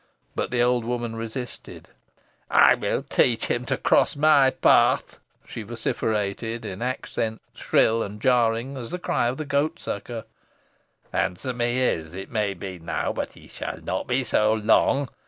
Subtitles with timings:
[0.33, 1.89] But the old woman resisted.
[2.49, 8.77] "I will teach him to cross my path," she vociferated, in accents shrill and jarring
[8.77, 10.23] as the cry of the goat sucker.
[11.13, 15.07] "Handsome he is, it may be, now, but he shall not be so long.